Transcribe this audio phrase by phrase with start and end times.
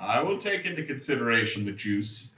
[0.00, 2.30] I will take into consideration the juice.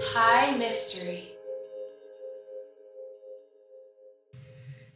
[0.00, 1.24] High mystery.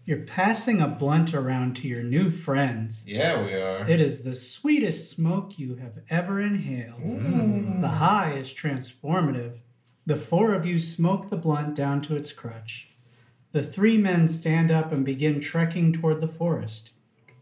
[0.05, 3.03] You're passing a blunt around to your new friends.
[3.05, 3.87] Yeah, we are.
[3.87, 7.03] It is the sweetest smoke you have ever inhaled.
[7.03, 7.81] Mm.
[7.81, 9.59] The high is transformative.
[10.07, 12.89] The four of you smoke the blunt down to its crutch.
[13.59, 16.93] The three men stand up and begin trekking toward the forest.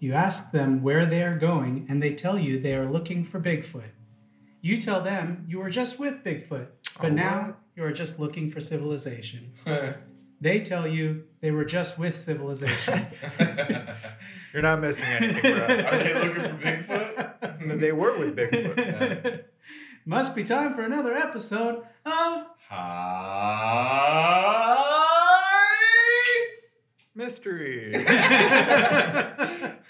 [0.01, 3.39] You ask them where they are going, and they tell you they are looking for
[3.39, 3.91] Bigfoot.
[4.63, 6.69] You tell them you were just with Bigfoot,
[7.03, 9.53] but now you are just looking for civilization.
[10.41, 13.07] They tell you they were just with civilization.
[14.53, 15.77] You're not missing anything, Are bro.
[15.99, 17.81] they looking for Bigfoot?
[17.81, 19.45] they were with Bigfoot.
[20.07, 24.93] Must be time for another episode of Hi.
[27.17, 27.93] Mystery.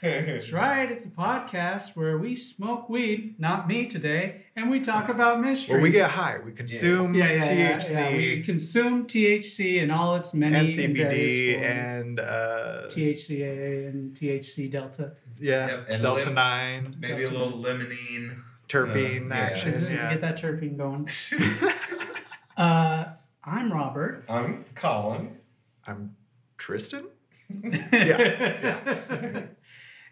[0.01, 5.09] That's right, it's a podcast where we smoke weed, not me today, and we talk
[5.09, 5.71] about mysteries.
[5.75, 6.39] well, we get high.
[6.45, 8.17] We consume yeah, yeah, yeah, THC yeah.
[8.17, 11.95] We consume THC and all its many and and CBD forms.
[11.99, 15.15] and uh, THCAA and THC delta.
[15.41, 18.41] yeah, Yep, and Delta lim- Nine, Maybe a little limonene.
[18.69, 19.85] terpene Uh, action.
[19.85, 20.11] it- Yeah.
[20.13, 21.09] Get that terpene going.
[22.57, 23.07] uh,
[23.43, 24.25] I'm Robert.
[24.29, 25.39] I'm Colin.
[25.87, 26.15] I'm
[26.57, 27.07] Tristan.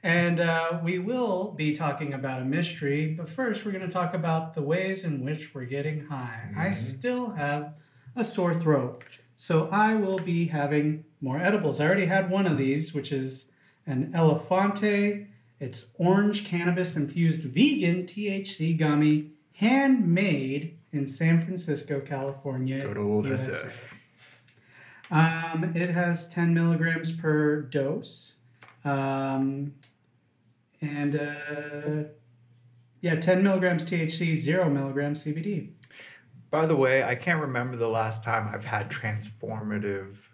[0.03, 4.15] and uh, we will be talking about a mystery, but first we're going to talk
[4.15, 6.51] about the ways in which we're getting high.
[6.57, 7.75] I still have
[8.15, 9.05] a sore throat,
[9.37, 11.81] so I will be having more edibles.
[11.81, 13.47] I already had one of these, which is
[13.87, 15.27] an Elefante.
[15.59, 22.87] It's orange cannabis infused vegan THC gummy, handmade in San Francisco, California.
[22.87, 23.53] Good old USA.
[23.53, 23.83] SF.
[25.11, 28.35] Um, it has 10 milligrams per dose.
[28.85, 29.75] Um,
[30.81, 32.05] and uh,
[33.01, 35.71] yeah, 10 milligrams THC, 0 milligrams CBD.
[36.51, 40.29] By the way, I can't remember the last time I've had transformative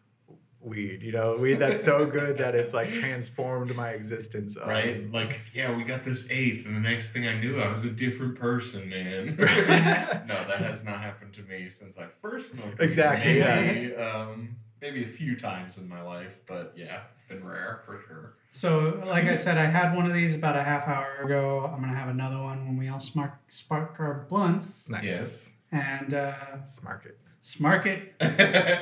[0.60, 1.03] weed.
[1.03, 4.56] You know, weed that's so good that it's like transformed my existence.
[4.60, 5.12] Um, Right?
[5.12, 7.91] Like, yeah, we got this eighth, and the next thing I knew, I was a
[7.91, 9.26] different person, man.
[9.38, 12.78] no, that has not happened to me since I first smoked.
[12.78, 12.84] weed.
[12.84, 13.98] Exactly, Maybe, yes.
[14.15, 18.34] um, maybe a few times in my life, but yeah, it's been rare for sure.
[18.53, 21.60] So, like I said, I had one of these about a half hour ago.
[21.72, 25.04] I'm going to have another one when we all spark, spark our blunts Nice.
[25.04, 25.50] Yes.
[25.72, 27.16] and uh, Smart it.
[27.41, 28.12] spark it.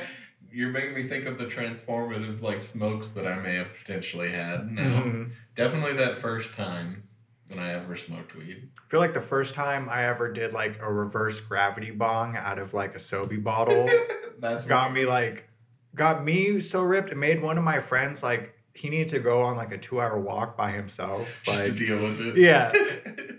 [0.51, 4.71] You're making me think of the transformative like smokes that I may have potentially had.
[4.71, 5.31] No, Mhm.
[5.55, 7.03] definitely that first time
[7.47, 8.69] when I ever smoked weed.
[8.77, 12.59] I feel like the first time I ever did like a reverse gravity bong out
[12.59, 13.89] of like a Sobe bottle
[14.39, 15.49] That's got me like
[15.95, 17.09] got me so ripped.
[17.09, 19.99] It made one of my friends like he needed to go on like a two
[19.99, 21.41] hour walk by himself.
[21.43, 22.37] just to deal with it.
[22.37, 22.71] yeah,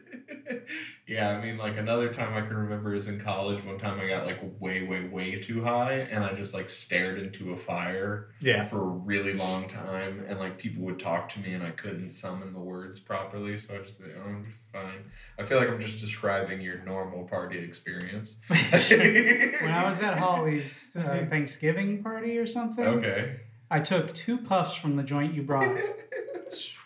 [1.06, 3.64] yeah, I mean, like another time I can remember is in college.
[3.64, 7.18] One time I got like way, way, way too high, and I just like stared
[7.18, 8.64] into a fire yeah.
[8.64, 12.10] for a really long time, and like people would talk to me, and I couldn't
[12.10, 15.10] summon the words properly, so I just oh, I'm just fine.
[15.38, 18.38] I feel like I'm just describing your normal party experience.
[18.50, 23.40] When I was at Holly's uh, Thanksgiving party or something, okay.
[23.70, 25.76] I took two puffs from the joint you brought.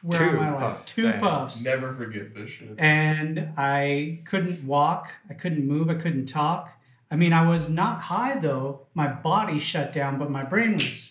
[0.07, 1.21] Swear Two my life, puffs, two dang.
[1.21, 1.65] puffs.
[1.65, 2.75] Never forget this shit.
[2.79, 6.71] and I couldn't walk, I couldn't move, I couldn't talk.
[7.11, 8.87] I mean, I was not high though.
[8.95, 11.11] My body shut down, but my brain was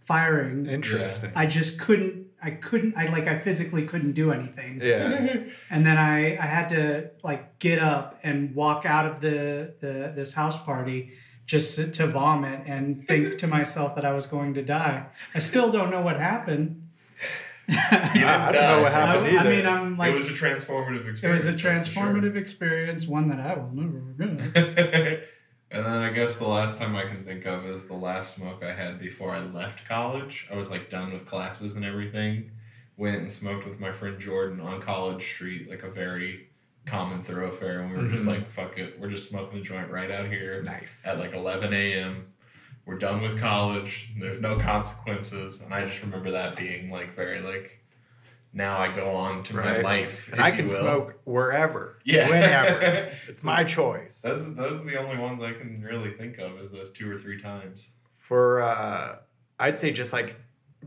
[0.00, 0.66] firing.
[0.66, 1.32] Interesting.
[1.34, 2.26] I just couldn't.
[2.42, 2.96] I couldn't.
[2.96, 3.26] I like.
[3.26, 4.80] I physically couldn't do anything.
[4.82, 5.36] Yeah.
[5.70, 10.12] And then I, I had to like get up and walk out of the, the
[10.14, 11.12] this house party
[11.46, 15.06] just to, to vomit and think to myself that I was going to die.
[15.34, 16.88] I still don't know what happened.
[17.90, 19.50] I don't know what happened I either.
[19.50, 21.22] mean, I'm like it was a transformative experience.
[21.44, 22.04] it was a that's for sure.
[22.04, 25.28] transformative experience, one that I will never forget.
[25.70, 28.62] and then I guess the last time I can think of is the last smoke
[28.64, 30.48] I had before I left college.
[30.50, 32.50] I was like done with classes and everything.
[32.96, 36.48] Went and smoked with my friend Jordan on College Street, like a very
[36.86, 38.28] common thoroughfare, and we were just Mhm.
[38.28, 41.06] like, "Fuck it, we're just smoking the joint right out here Nice.
[41.06, 42.29] at like 11 a.m."
[42.90, 44.10] We're done with college.
[44.18, 47.76] There's no consequences, and I just remember that being like very like.
[48.52, 50.28] Now I go on to my life.
[50.32, 52.28] and I can smoke wherever, Yeah.
[52.28, 53.12] whenever.
[53.28, 54.14] It's my choice.
[54.22, 57.16] Those those are the only ones I can really think of is those two or
[57.16, 57.92] three times.
[58.18, 59.18] For uh,
[59.60, 60.34] I'd say just like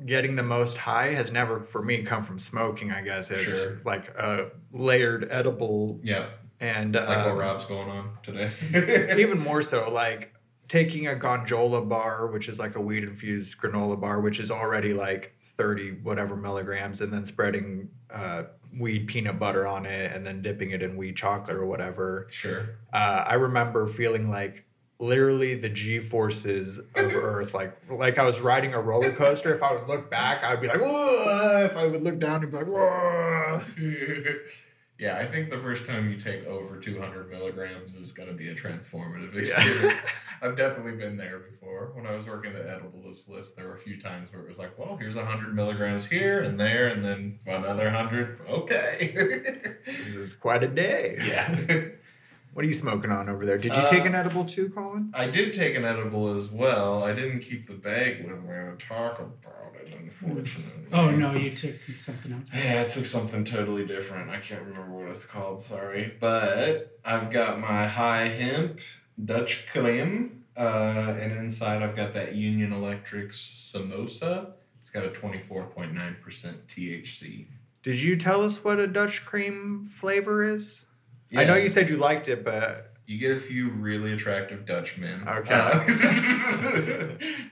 [0.06, 2.92] getting the most high has never for me come from smoking.
[2.92, 3.80] I guess it's Sure.
[3.86, 8.52] like a layered edible Yeah, and like uh, what Rob's going on today.
[9.22, 10.33] even more so like
[10.74, 14.92] taking a gondola bar, which is like a weed infused granola bar, which is already
[14.92, 18.46] like 30 whatever milligrams, and then spreading uh,
[18.80, 22.26] weed peanut butter on it and then dipping it in weed chocolate or whatever.
[22.32, 22.70] Sure.
[22.92, 24.66] Uh, I remember feeling like
[24.98, 29.54] literally the G forces of Earth, like like I was riding a roller coaster.
[29.54, 31.66] If I would look back, I'd be like, Whoa!
[31.66, 33.62] if I would look down, I'd be like, Whoa!
[35.04, 38.48] yeah, I think the first time you take over 200 milligrams is going to be
[38.48, 39.84] a transformative experience.
[39.84, 40.10] Yeah.
[40.42, 41.92] I've definitely been there before.
[41.94, 44.58] When I was working the edibles list, there were a few times where it was
[44.58, 48.40] like, well, here's 100 milligrams here and there, and then another 100.
[48.48, 49.12] Okay.
[49.86, 51.18] This is quite a day.
[51.28, 51.84] yeah.
[52.54, 53.58] What are you smoking on over there?
[53.58, 55.12] Did you take Uh, an edible too, Colin?
[55.16, 57.04] I did take an edible as well.
[57.04, 60.84] I didn't keep the bag with me to talk about it, unfortunately.
[60.92, 62.50] Oh no, you took something else.
[62.54, 64.30] Yeah, I took something totally different.
[64.30, 66.16] I can't remember what it's called, sorry.
[66.20, 68.80] But I've got my high hemp
[69.24, 70.40] Dutch cream.
[70.56, 74.52] Uh, and inside I've got that Union Electric samosa.
[74.80, 75.96] It's got a 24.9%
[76.68, 77.48] THC.
[77.82, 80.86] Did you tell us what a Dutch cream flavor is?
[81.36, 84.98] I know you said you liked it, but You get a few really attractive Dutch
[84.98, 85.28] men.
[85.28, 85.54] Okay.
[85.54, 85.74] Uh,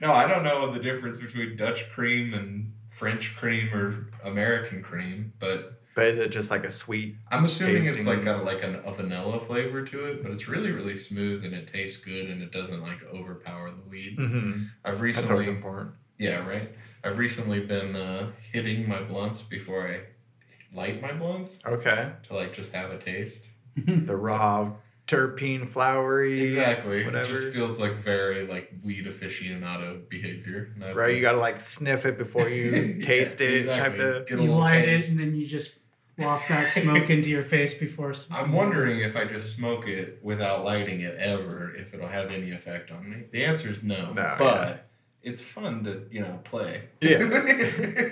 [0.00, 5.32] no, I don't know the difference between Dutch cream and French cream or American cream,
[5.38, 7.16] but but is it just like a sweet?
[7.30, 10.70] I'm assuming it's like got like an, a vanilla flavor to it, but it's really
[10.70, 14.16] really smooth and it tastes good and it doesn't like overpower the weed.
[14.18, 14.62] Mm-hmm.
[14.84, 15.90] I've That's always recently important.
[16.18, 16.70] yeah right.
[17.04, 20.00] I've recently been uh, hitting my blunts before I
[20.74, 22.12] light my blunts Okay.
[22.28, 23.48] to like just have a taste.
[23.76, 24.72] The raw
[25.06, 26.40] terpene, flowery.
[26.42, 27.04] Exactly.
[27.04, 27.24] Whatever.
[27.24, 30.70] It just feels like very like weed aficionado behavior.
[30.74, 31.08] And I've right.
[31.08, 33.54] been- You gotta like sniff it before you Yeah, taste it.
[33.54, 33.98] exactly.
[33.98, 34.26] Type of.
[34.28, 35.08] Get a You light taste.
[35.08, 35.76] it and then you just
[36.18, 38.14] waft that smoke into your face before.
[38.30, 42.50] I'm wondering if I just smoke it without lighting it ever, if it'll have any
[42.52, 43.24] effect on me.
[43.32, 44.12] The answer is no.
[44.12, 44.88] No, but
[45.22, 46.82] it's fun to you know play.
[47.00, 48.08] Yeah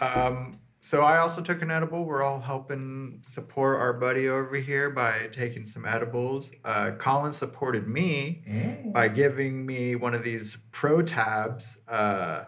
[0.00, 0.58] um,
[0.92, 2.04] so I also took an edible.
[2.04, 6.52] We're all helping support our buddy over here by taking some edibles.
[6.66, 8.92] Uh, Colin supported me Mm.
[8.92, 11.78] by giving me one of these pro tabs.
[11.88, 12.44] Uh,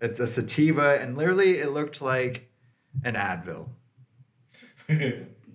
[0.00, 2.48] it's a sativa, and literally it looked like
[3.04, 3.68] an Advil.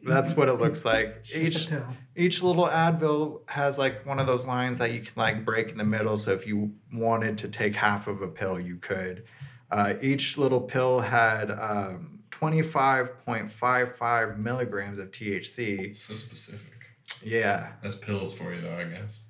[0.04, 1.26] That's what it looks like.
[1.34, 1.70] Each
[2.16, 5.80] each little Advil has like one of those lines that you can like break in
[5.80, 6.18] the middle.
[6.18, 9.24] So if you wanted to take half of a pill, you could.
[9.72, 15.96] Uh, each little pill had um, 25.55 milligrams of THC.
[15.96, 16.74] so specific.
[17.24, 19.24] Yeah, That's pills for you, though, I guess.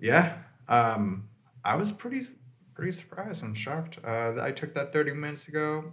[0.00, 0.38] yeah.
[0.68, 1.28] Um,
[1.64, 2.22] I was pretty
[2.74, 3.42] pretty surprised.
[3.42, 3.98] I'm shocked.
[4.04, 5.92] Uh, I took that 30 minutes ago.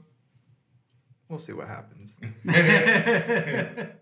[1.30, 2.14] We'll see what happens.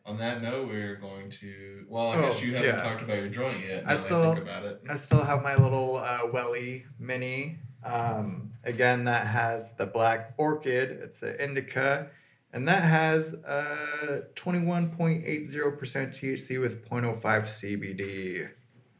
[0.06, 1.86] On that note, we're going to.
[1.88, 2.82] Well, I guess Oh, you haven't yeah.
[2.82, 3.84] talked about your joint yet.
[3.88, 4.82] I still- think about it.
[4.90, 7.58] I still have my little uh, Welly Mini.
[7.84, 10.92] Um, again, that has the black orchid.
[10.92, 12.10] It's an indica,
[12.54, 18.50] and that has uh, 21.80% THC with 0.05 CBD.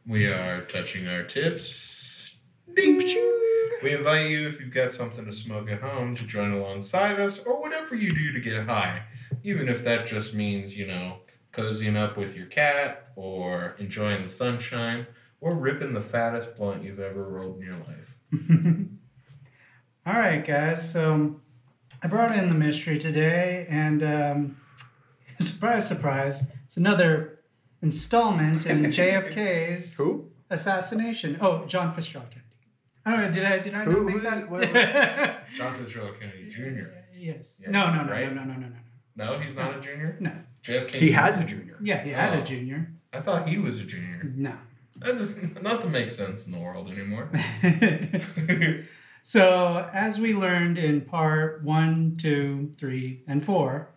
[0.06, 2.36] We are touching our tips.
[2.74, 3.40] Ding, ching.
[3.82, 7.38] We invite you, if you've got something to smoke at home, to join alongside us,
[7.38, 9.04] or whatever you do to get high.
[9.44, 11.18] Even if that just means, you know,
[11.52, 15.06] cozying up with your cat, or enjoying the sunshine,
[15.40, 18.16] or ripping the fattest blunt you've ever rolled in your life.
[20.06, 20.90] All right, guys.
[20.90, 21.40] So
[22.04, 24.56] I brought in the mystery today, and um,
[25.38, 27.40] surprise, surprise, it's another
[27.80, 30.28] installment in JFK's Who?
[30.50, 31.38] assassination.
[31.40, 32.42] Oh, John Fitzgerald Kennedy.
[33.06, 33.30] I don't know.
[33.32, 34.38] Did I did I Who- not make that?
[34.42, 34.50] it?
[34.50, 36.90] What- John Fitzgerald Kennedy Jr.
[37.16, 37.54] yes.
[37.58, 38.32] Yeah, no, no, no, right?
[38.34, 38.76] no, no, no, no, no.
[39.16, 40.16] No, he's not a junior?
[40.20, 40.32] No.
[40.62, 40.90] JFK.
[40.96, 41.78] He has a junior.
[41.80, 42.42] Yeah, he had Oh.
[42.42, 42.92] a junior.
[43.14, 44.30] I thought he was a junior.
[44.36, 44.54] No.
[44.96, 47.30] That just nothing makes sense in the world anymore.
[49.26, 53.88] So, as we learned in part one, two, three, and four,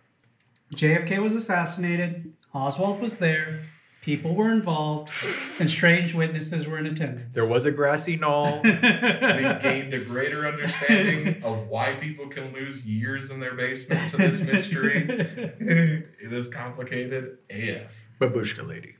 [0.73, 3.63] JFK was assassinated, Oswald was there,
[4.01, 5.11] people were involved,
[5.59, 7.35] and strange witnesses were in attendance.
[7.35, 8.61] There was a grassy knoll.
[8.63, 14.17] we gained a greater understanding of why people can lose years in their basement to
[14.17, 15.05] this mystery.
[15.09, 18.05] it is complicated AF.
[18.21, 18.95] Babushka lady.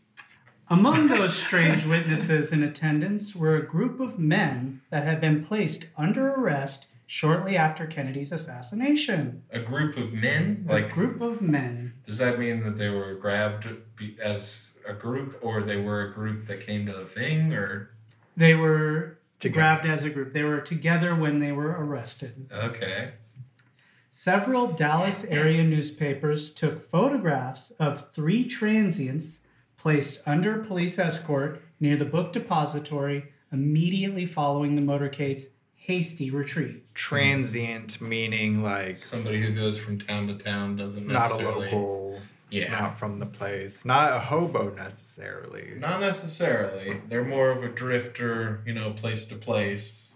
[0.70, 5.86] Among those strange witnesses in attendance were a group of men that had been placed
[5.98, 9.44] under arrest shortly after Kennedy's assassination.
[9.52, 10.66] A group of men?
[10.68, 11.94] A Like, group of men.
[12.06, 13.70] does that mean that they were grabbed
[14.22, 17.92] as a group, or they were a group that came to the thing, or
[18.36, 19.54] They were Together.
[19.54, 20.34] grabbed as a group.
[20.34, 22.50] They were together when they were arrested.
[22.52, 23.14] okay?
[24.10, 29.40] Several Dallas area newspapers took photographs of three transients
[29.82, 36.94] placed under police escort near the book depository immediately following the motorcade's hasty retreat.
[36.94, 41.66] Transient meaning like Somebody who goes from town to town doesn't not a necessarily.
[41.68, 42.20] local,
[42.50, 42.72] Yeah.
[42.82, 45.76] not from the place, not a hobo necessarily.
[45.78, 47.00] Not necessarily.
[47.08, 50.14] They're more of a drifter, you know, place to place.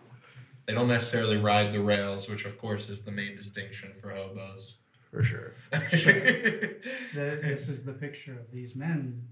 [0.66, 4.78] They don't necessarily ride the rails, which of course is the main distinction for hobos.
[5.12, 5.54] For sure.
[5.72, 9.28] The- this is the picture of these men.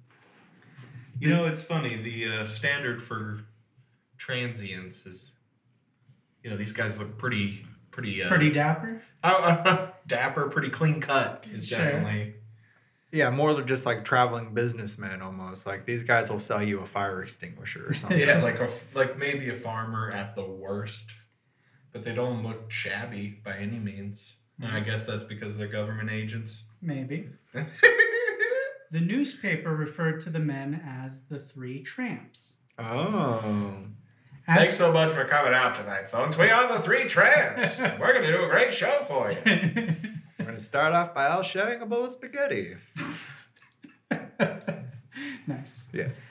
[1.20, 1.96] You know, it's funny.
[1.98, 3.42] The uh, standard for
[4.18, 5.32] transients is,
[6.44, 9.02] you know, these guys look pretty, pretty, uh, Pretty dapper.
[9.24, 11.46] oh, dapper, pretty clean cut.
[11.52, 11.80] Is Sure.
[11.80, 12.36] definitely.
[13.12, 15.66] Yeah, more than just like traveling businessmen almost.
[15.66, 18.20] Like these guys will sell you a fire extinguisher or something.
[18.20, 21.12] Yeah, like a f- like maybe a farmer at the worst,
[21.92, 24.38] but they don't look shabby by any means.
[24.62, 26.66] And I guess that's because they're government agents.
[26.82, 27.30] Maybe.
[28.92, 32.56] The newspaper referred to the men as the three tramps.
[32.78, 33.74] Oh.
[34.48, 36.38] As- Thanks so much for coming out tonight, folks.
[36.38, 37.80] We are the Three Tramps.
[38.00, 39.38] We're going to do a great show for you.
[40.40, 42.78] We're gonna start off by all sharing a bowl of spaghetti.
[45.48, 45.84] nice.
[45.94, 46.28] Yes.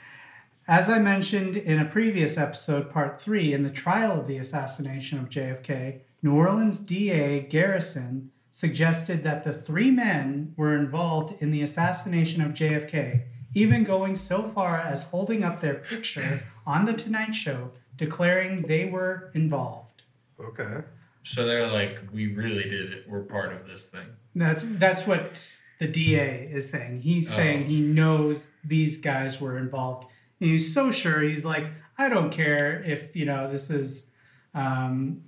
[0.66, 5.18] As I mentioned in a previous episode, part three, in the trial of the assassination
[5.18, 11.62] of JFK, New Orleans DA Garrison suggested that the three men were involved in the
[11.62, 13.22] assassination of JFK,
[13.54, 18.86] even going so far as holding up their picture on The Tonight Show, declaring they
[18.86, 20.02] were involved.
[20.40, 20.78] Okay.
[21.22, 23.04] So they're like, we really did it.
[23.08, 24.06] We're part of this thing.
[24.34, 25.46] That's that's what
[25.78, 27.02] the DA is saying.
[27.02, 27.36] He's Oh.
[27.36, 30.08] saying he knows these guys were involved.
[30.40, 31.20] And he's so sure.
[31.22, 34.06] He's like, I don't care if you know this is.
[34.52, 35.22] Um,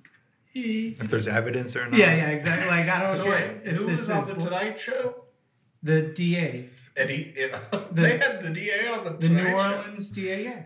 [0.54, 1.98] If there's evidence or not.
[1.98, 2.68] yeah, yeah, exactly.
[2.68, 3.32] Like I don't So care
[3.64, 5.24] wait, if who this was on is the bull- Tonight Show?
[5.82, 7.32] the DA, And he,
[7.92, 9.72] they had the DA on the the Tonight New Show.
[9.76, 10.44] Orleans DA.
[10.44, 10.62] Yeah.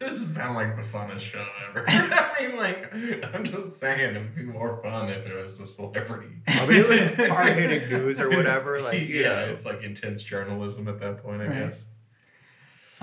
[0.00, 1.84] This doesn't like the funnest show ever.
[1.88, 2.92] I mean, like,
[3.32, 6.28] I'm just saying it'd be more fun if it was a celebrity.
[6.48, 8.80] I mean, it was hard hitting news or whatever.
[8.82, 9.38] Like, yeah, know.
[9.52, 11.66] it's like intense journalism at that point, I Right.
[11.66, 11.86] guess.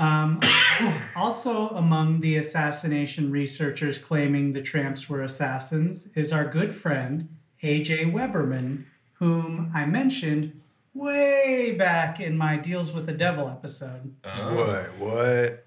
[0.01, 0.39] Um,
[1.15, 7.29] also, among the assassination researchers claiming the tramps were assassins is our good friend
[7.61, 8.05] A.J.
[8.05, 10.59] Weberman, whom I mentioned
[10.95, 14.55] way back in my Deals with the Devil episode Oh.
[14.55, 14.97] What?
[14.97, 15.65] What?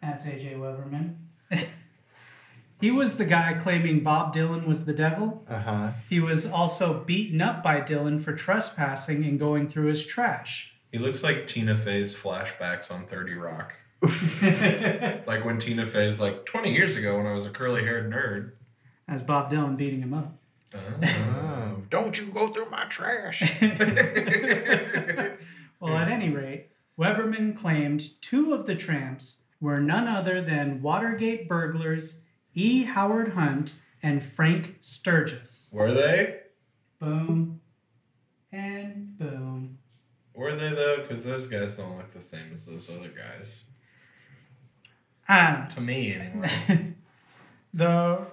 [0.00, 0.54] That's A.J.
[0.54, 1.16] Weberman.
[2.80, 5.44] he was the guy claiming Bob Dylan was the devil.
[5.48, 5.92] Uh huh.
[6.08, 10.71] He was also beaten up by Dylan for trespassing and going through his trash.
[10.92, 13.74] He looks like Tina Fey's flashbacks on 30 Rock.
[15.26, 18.52] Like when Tina Fey's like 20 years ago when I was a curly haired nerd.
[19.08, 20.36] as Bob Dylan beating him up.
[20.74, 20.78] Oh.
[21.04, 23.42] Oh, don't you go through my trash.
[25.80, 31.48] Well, at any rate, Weberman claimed two of the tramps were none other than Watergate
[31.48, 32.20] burglars
[32.54, 32.84] E.
[32.84, 35.68] Howard Hunt and Frank Sturgis.
[35.72, 36.38] Were they?
[37.00, 37.60] Boom
[38.52, 39.51] and boom.
[40.34, 40.98] Were they though?
[41.02, 43.64] Because those guys don't look the same as those other guys.
[45.28, 46.94] I don't To me, anyway.
[47.74, 48.26] The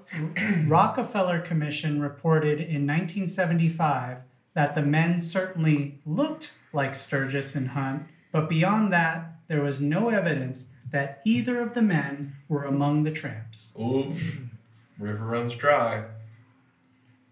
[0.68, 4.18] Rockefeller Commission reported in 1975
[4.54, 8.04] that the men certainly looked like Sturgis and Hunt,
[8.34, 13.12] but beyond that, there was no evidence that either of the men were among the
[13.12, 13.72] tramps.
[13.80, 14.14] Ooh,
[14.98, 16.04] river runs dry.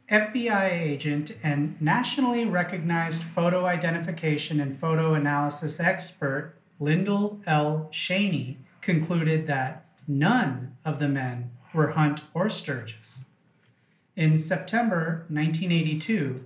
[0.09, 7.89] FBI agent and nationally recognized photo identification and photo analysis expert Lyndal L.
[7.91, 13.25] Shaney concluded that none of the men were Hunt or Sturgis.
[14.15, 16.45] In September 1982,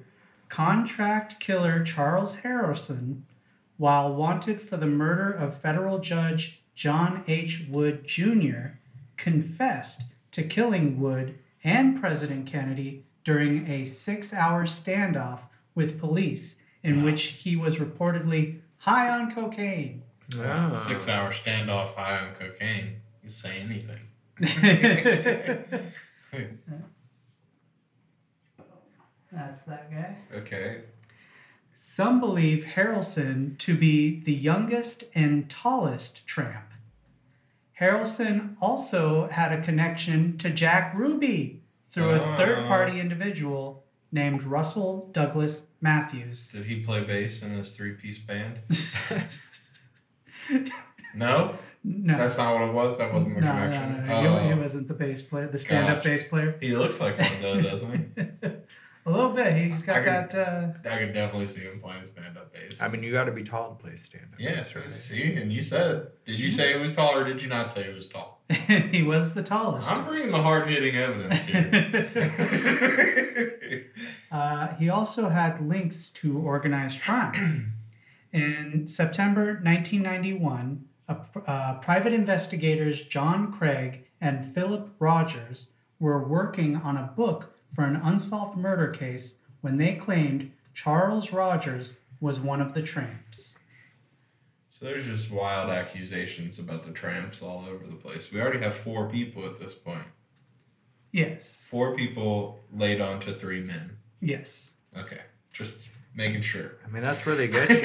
[0.50, 3.22] contract killer Charles Harrelson,
[3.78, 7.68] while wanted for the murder of federal judge John H.
[7.70, 8.80] Wood Jr.,
[9.18, 10.02] confessed
[10.32, 15.42] to killing Wood and President Kennedy during a six hour standoff
[15.76, 20.04] with police in which he was reportedly high on cocaine.
[20.38, 20.70] Ah.
[20.88, 22.96] Six hour standoff high on cocaine.
[23.24, 24.00] You say anything.
[29.32, 30.18] That's that guy.
[30.34, 30.82] Okay.
[31.74, 36.72] Some believe Harrelson to be the youngest and tallest tramp.
[37.80, 41.61] Harrelson also had a connection to Jack Ruby
[41.92, 46.48] through a third party individual named Russell Douglas Matthews.
[46.54, 48.60] Did he play bass in his three piece band?
[51.14, 51.56] No?
[51.84, 52.98] No, That's not what it was?
[53.00, 54.06] That wasn't the no, no, connection?
[54.06, 54.40] no, no.
[54.40, 54.58] He, he Oh.
[54.58, 56.56] wasn't the bass player, the stand up bass player.
[56.62, 58.48] He looks like one though, doesn't he?
[59.08, 59.56] A little bit.
[59.58, 60.36] He's got I can- that.
[60.86, 62.84] Uh, I could definitely see him playing stand up bass.
[62.84, 64.40] I mean, you got to be tall to play stand up.
[64.40, 64.92] yeah, that's right.
[64.92, 67.82] See, and you said, did you say he was tall or did you not say
[67.84, 68.41] he was tall?
[68.92, 69.92] he was the tallest.
[69.92, 71.68] I'm bringing the hard hitting evidence here.
[74.32, 77.74] Uh, he also had links to organized crime.
[78.32, 85.68] In September 1991, a, uh, private investigators John Craig and Philip Rogers
[86.00, 91.94] were working on a book for an unsolved murder case when they claimed Charles Rogers
[92.22, 93.51] was one of the tramps.
[94.82, 98.32] So there's just wild accusations about the tramps all over the place.
[98.32, 100.08] We already have four people at this point.
[101.12, 103.98] Yes, Four people laid on to three men.
[104.22, 104.72] yes.
[104.98, 105.20] Okay,
[105.54, 106.78] just making sure.
[106.86, 107.78] I mean, that's where they get you.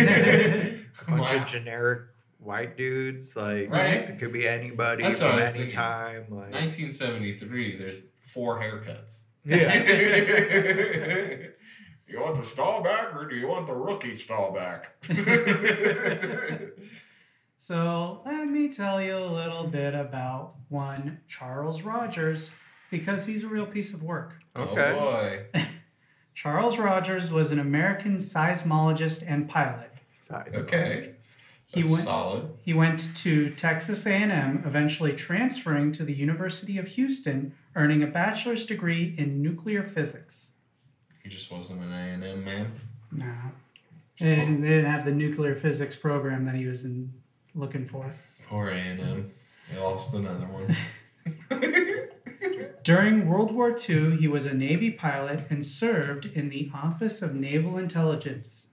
[1.06, 1.36] a bunch Wow.
[1.42, 2.02] of generic
[2.38, 3.34] white dudes.
[3.36, 4.08] Like, Right.
[4.10, 5.68] it could be anybody That's from any thinking.
[5.70, 6.22] time.
[6.30, 9.18] Like, 1973, there's four haircuts.
[9.44, 9.72] yeah.
[12.08, 14.94] you want the stall back or do you want the rookie stall back?
[17.58, 22.52] So let me tell you a little bit about one Charles Rogers
[22.92, 24.34] because he's a real piece of work.
[24.54, 24.94] Okay.
[24.96, 25.46] Oh boy.
[26.34, 29.90] Charles Rogers was an American seismologist and pilot.
[30.12, 31.14] Size Okay.
[31.66, 32.50] He went- solid.
[32.62, 38.64] He went to Texas A&M, eventually transferring to the University of Houston, earning a bachelor's
[38.64, 40.52] degree in nuclear physics.
[41.26, 42.70] He just wasn't an A&M man.
[43.10, 43.32] No.
[44.20, 47.12] And they didn't have the nuclear physics program that he was in,
[47.52, 48.12] looking for.
[48.44, 49.28] Poor A&M.
[49.68, 50.76] They lost another one.
[52.84, 57.34] During World War II, he was a Navy pilot and served in the Office of
[57.34, 58.68] Naval Intelligence.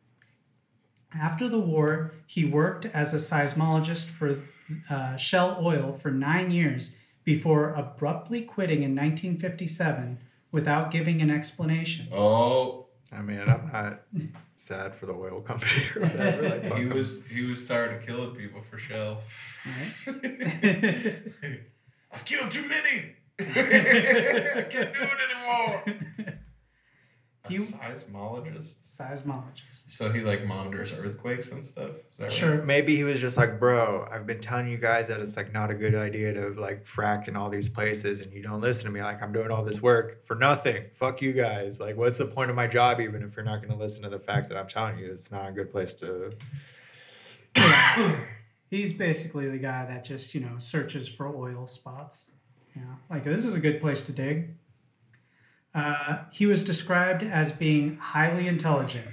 [1.11, 4.43] After the war, he worked as a seismologist for
[4.91, 10.19] uh, Shell Oil for nine years before abruptly quitting in 1957
[10.53, 12.07] without giving an explanation.
[12.13, 14.01] oh, I mean, I'm not
[14.55, 16.41] sad for the oil company or whatever.
[16.49, 16.89] Like, fuck he 'em.
[16.91, 19.21] was he was tired of killing people for Shell.
[19.65, 19.95] Right?
[22.13, 23.15] I've killed too many.
[23.39, 25.83] I can't do it anymore.
[27.45, 28.82] A He- seismologist.
[28.97, 29.89] Seismologist.
[29.89, 31.91] So he like monitors earthquakes and stuff.
[32.09, 32.31] Is that right?
[32.31, 32.63] Sure.
[32.63, 35.71] Maybe he was just like, bro, I've been telling you guys that it's like not
[35.71, 38.91] a good idea to like frack in all these places and you don't listen to
[38.91, 39.01] me.
[39.01, 40.85] Like, I'm doing all this work for nothing.
[40.93, 41.79] Fuck you guys.
[41.79, 44.09] Like, what's the point of my job even if you're not going to listen to
[44.09, 46.33] the fact that I'm telling you it's not a good place to.
[48.69, 52.25] He's basically the guy that just, you know, searches for oil spots.
[52.75, 54.55] Yeah, like this is a good place to dig.
[55.73, 59.07] Uh, he was described as being highly intelligent.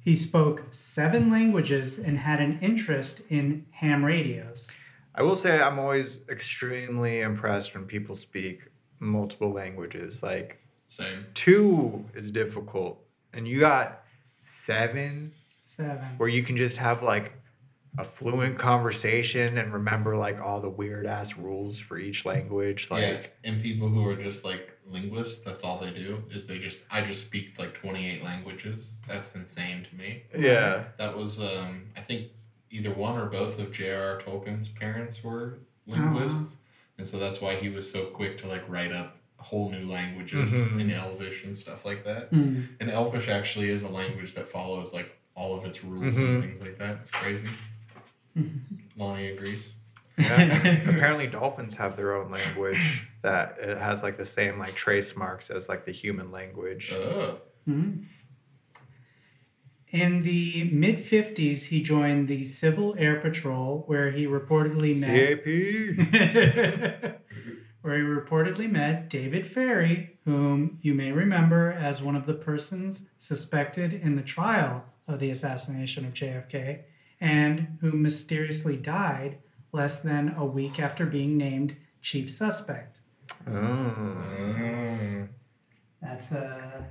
[0.00, 4.66] He spoke seven languages and had an interest in ham radios.
[5.14, 8.68] I will say I'm always extremely impressed when people speak
[9.00, 10.22] multiple languages.
[10.22, 11.26] Like, Same.
[11.34, 14.02] two is difficult, and you got
[14.40, 16.06] seven Seven.
[16.16, 17.32] where you can just have like
[17.98, 22.90] a fluent conversation and remember like all the weird ass rules for each language.
[22.90, 26.58] Like, yeah, and people who are just like linguists, that's all they do is they
[26.58, 28.98] just I just speak like twenty eight languages.
[29.06, 30.22] That's insane to me.
[30.36, 30.84] yeah.
[30.96, 32.28] That was um I think
[32.70, 34.20] either one or both of J.R.R.
[34.20, 36.56] Tolkien's parents were linguists,
[36.98, 40.50] and so that's why he was so quick to like write up whole new languages
[40.52, 40.80] Mhm.
[40.80, 42.28] in Elvish and stuff like that.
[42.30, 42.62] Hmm.
[42.80, 46.28] And Elvish actually is a language that follows like all of its rules Mhm.
[46.28, 46.96] and things like that.
[47.00, 47.48] It's crazy.
[48.96, 49.74] Lonnie agrees.
[50.18, 50.72] Yeah.
[50.88, 55.50] Apparently, dolphins have their own language that it has like the same like trace marks
[55.50, 56.92] as like the human language.
[56.92, 57.38] Oh.
[57.68, 58.04] Mhm.
[59.90, 65.44] In the mid 50s, he joined the Civil Air Patrol, where he reportedly met.
[65.44, 65.46] CAP.
[67.80, 73.04] where he reportedly met David Ferrie, whom you may remember as one of the persons
[73.18, 76.80] suspected in the trial of the assassination of JFK,
[77.18, 79.38] and who mysteriously died
[79.72, 83.00] less than a week after being named chief suspect.
[83.46, 84.16] Oh.
[86.00, 86.82] That's uh,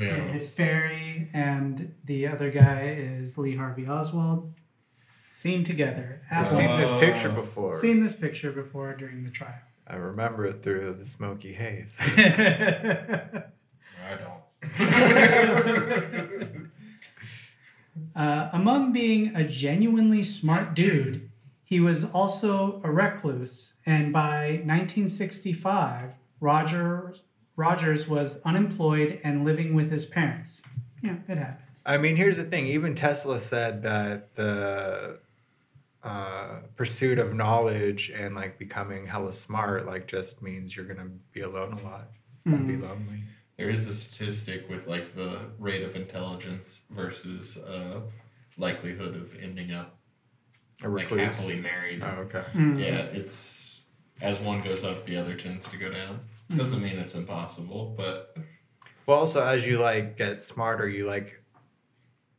[0.00, 0.06] Yeah.
[0.16, 4.54] David Ferrie, and the other guy is Lee Harvey Oswald.
[5.30, 6.22] Seen together.
[6.30, 7.00] I've seen this Oh.
[7.00, 7.74] picture before.
[7.74, 9.58] seen this picture before during the trial.
[9.86, 11.96] I remember it through the smoky haze.
[12.00, 13.42] I
[14.18, 14.42] don't.
[18.16, 21.28] Uh, among being a genuinely smart dude,
[21.72, 27.22] he was also a recluse, and by 1965, Rogers
[27.56, 30.60] Rogers was unemployed and living with his parents.
[31.02, 31.82] Yeah, it happens.
[31.86, 32.66] I mean, here's the thing.
[32.66, 35.18] Even Tesla said that the
[36.02, 41.40] uh, pursuit of knowledge and like becoming hella smart like just means you're gonna be
[41.40, 42.10] alone a lot,
[42.46, 42.66] Mm.
[42.66, 43.22] be lonely.
[43.56, 48.00] There is a statistic with like the rate of intelligence versus uh,
[48.58, 50.01] likelihood of ending up
[50.84, 52.02] A like happily married.
[52.02, 52.42] Oh, okay.
[52.54, 52.78] Mm.
[52.78, 53.82] Yeah, it's
[54.20, 56.20] as one goes up, the other tends to go down.
[56.56, 58.36] Doesn't mean it's impossible, but
[59.06, 61.41] Well, also as you like get smarter, you like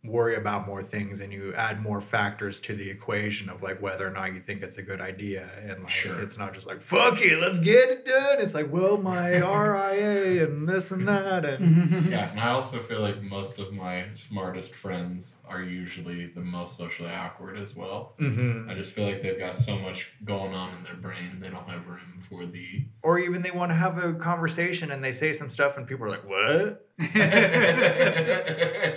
[0.05, 4.05] worry about more things and you add more factors to the equation of like whether
[4.05, 6.19] or not you think it's a good idea and like Sure.
[6.19, 10.45] it's not just like fuck it let's get it done it's like well my ria
[10.45, 14.73] and this and that and yeah, and I also feel like most of my smartest
[14.75, 18.15] friends are usually the most socially awkward as well.
[18.19, 18.69] Mhm.
[18.69, 21.69] I just feel like they've got so much going on in their brain, they don't
[21.69, 22.85] have room for the.
[23.03, 26.05] or even they want to have a conversation and they say some stuff and people
[26.05, 26.89] are like what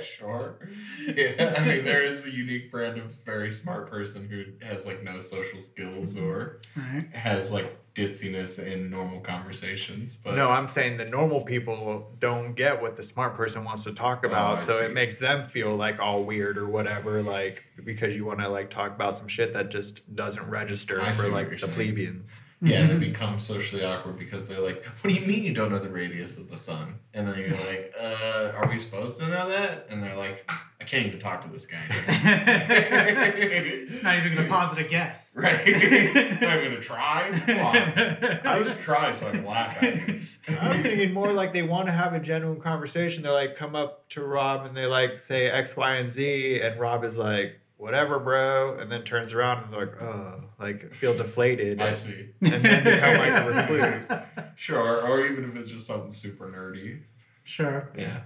[0.02, 0.59] sure.
[1.06, 5.02] Yeah, I mean, there is a unique brand of very smart person who has like
[5.02, 6.26] no social skills mm-hmm.
[6.26, 7.06] or Right.
[7.14, 10.18] has like ditziness in normal conversations.
[10.22, 13.92] But no i'm saying the normal people don't get what the smart person wants to
[13.94, 14.85] talk Oh, about I so see.
[14.85, 18.68] it makes them feel like all weird or whatever like because you want to like
[18.68, 21.72] talk about some shit that just doesn't register I for like the saying.
[21.72, 25.71] plebeians Yeah, they become socially awkward because they're like, "What do you mean you don't
[25.71, 29.29] know the radius of the sun?" And then you're like, "Uh, are we supposed to
[29.29, 31.87] know that?" And they're like, "I can't even talk to this guy."
[34.03, 35.33] Not even gonna posit a guess.
[35.35, 35.61] right?
[35.66, 37.42] I'm gonna try.
[37.47, 37.77] Come on,
[38.45, 40.21] I just try so I can laugh at you.
[40.59, 43.23] I was thinking more like they want to have a genuine conversation.
[43.23, 46.81] They're like come up to Rob and they like say X, Y, and Z, and
[46.81, 51.80] Rob is like, "Whatever, bro," and then turns around and like, "Oh," like feel deflated,
[51.80, 52.28] I and, see.
[52.42, 54.22] and then become like a recluse.
[54.56, 57.02] Sure, or even if it's just something super nerdy.
[57.42, 57.90] Sure.
[57.96, 58.22] Yeah.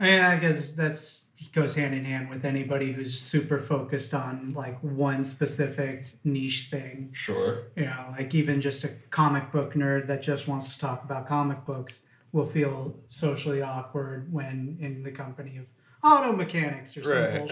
[0.00, 1.18] I mean, I guess that's
[1.52, 7.10] goes hand in hand with anybody who's super focused on like one specific niche thing.
[7.12, 7.68] Sure.
[7.76, 11.28] You know, like even just a comic book nerd that just wants to talk about
[11.28, 12.00] comic books
[12.32, 15.66] will feel socially awkward when in the company of
[16.02, 17.48] auto mechanics or some Right.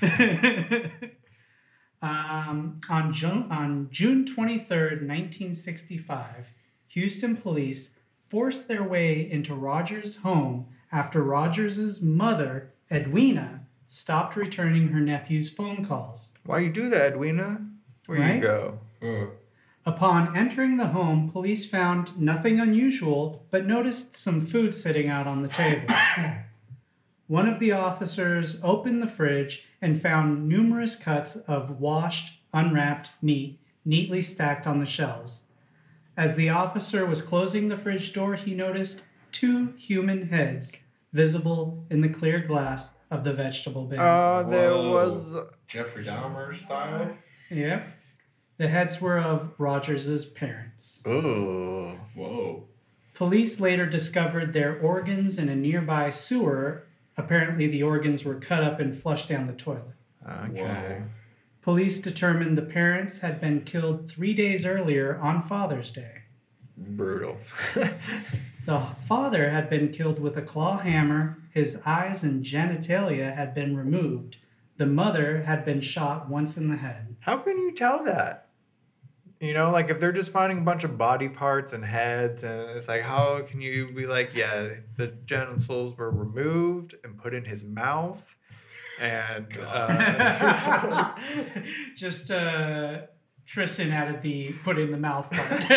[0.00, 1.18] bullshit.
[2.02, 6.52] um, on June on June twenty third, nineteen sixty five,
[6.88, 7.90] Houston police
[8.28, 15.84] forced their way into Rogers' home after Rogers' mother, Edwina, stopped returning her nephew's phone
[15.84, 16.32] calls.
[16.44, 17.66] Why you do that, Edwina?
[18.06, 18.34] Where Right?
[18.36, 18.78] you go?
[19.02, 19.26] Uh,
[19.86, 25.42] Upon entering the home, police found nothing unusual, but noticed some food sitting out on
[25.42, 25.86] the table.
[27.26, 33.60] One of the officers opened the fridge and found numerous cuts of washed, unwrapped meat
[33.84, 35.42] neatly stacked on the shelves.
[36.16, 39.00] As the officer was closing the fridge door, he noticed
[39.32, 40.76] two human heads
[41.12, 43.98] visible in the clear glass of the vegetable bin.
[43.98, 44.92] Uh, there Whoa.
[44.92, 45.36] was.
[45.66, 47.16] Jeffrey Dahmer style.
[47.50, 47.84] yeah.
[48.56, 51.02] The heads were of Rogers's parents.
[51.06, 51.98] Ooh.
[52.14, 52.68] Whoa.
[53.14, 56.86] Police later discovered their organs in a nearby sewer.
[57.16, 59.84] Apparently, the organs were cut up and flushed down the toilet.
[60.28, 61.02] Okay.
[61.62, 66.22] Police determined the parents had been killed three days earlier on Father's Day.
[66.76, 67.38] Brutal.
[68.64, 73.76] The father had been killed with a claw hammer, his eyes and genitalia had been
[73.76, 74.38] removed.
[74.78, 77.16] The mother had been shot once in the head.
[77.20, 78.43] How can you tell that?
[79.44, 82.70] You know, like if they're just finding a bunch of body parts and heads, and
[82.70, 87.44] it's like, how can you be like, yeah, the genitals were removed and put in
[87.44, 88.26] his mouth,
[88.98, 91.14] and uh,
[91.94, 93.02] Just uh,
[93.44, 95.46] Tristan added the put in the mouth part.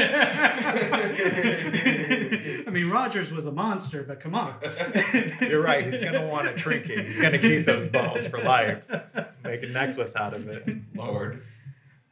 [2.66, 4.56] I mean, Rogers was a monster, but come on.
[5.42, 5.86] you're right.
[5.86, 7.06] He's gonna want a trinket.
[7.06, 8.86] He's gonna keep those balls for life.
[9.44, 10.66] Make a necklace out of it.
[10.96, 11.44] Lord.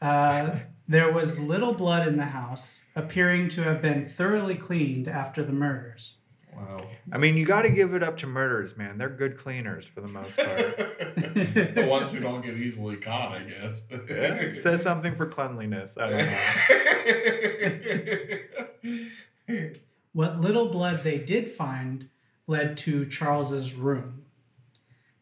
[0.01, 5.43] Uh, there was little blood in the house, appearing to have been thoroughly cleaned after
[5.43, 6.13] the murders.
[6.55, 6.87] Wow.
[7.11, 8.97] I mean, you got to give it up to murderers, man.
[8.97, 10.57] They're good cleaners for the most part.
[11.17, 13.85] the ones who don't get easily caught, I guess.
[13.91, 15.97] Yeah, it says something for cleanliness.
[15.99, 16.17] I don't
[18.87, 19.71] know.
[20.15, 22.07] What little blood they did find
[22.47, 24.23] led to Charles's room.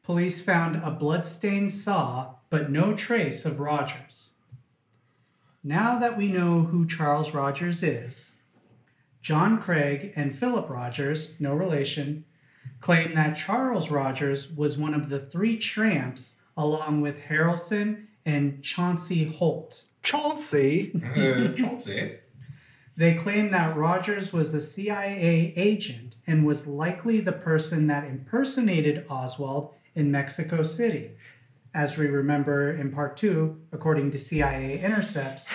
[0.04, 4.30] Police found a bloodstained saw, but no trace of Rogers.
[5.66, 8.32] Now that we know who Charles Rogers is,
[9.22, 12.26] John Craig and Philip Rogers, no relation,
[12.82, 19.24] claim that Charles Rogers was one of the three tramps along with Harrelson and Chauncey
[19.24, 19.86] Holt.
[20.04, 20.92] Chauncey.
[21.16, 22.18] Uh, Chauncey.
[22.98, 29.06] They claim that Rogers was the CIA agent and was likely the person that impersonated
[29.10, 31.12] Oswald in Mexico City.
[31.74, 35.48] As we remember in part two, according to CIA intercepts,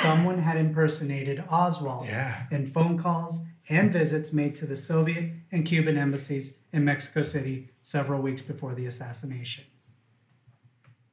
[0.00, 2.46] someone had impersonated Oswald Yeah.
[2.50, 7.70] in phone calls and visits made to the Soviet and Cuban embassies in Mexico City
[7.82, 9.64] several weeks before the assassination.